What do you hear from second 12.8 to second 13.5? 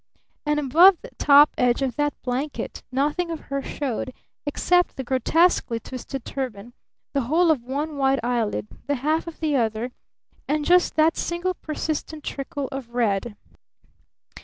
red.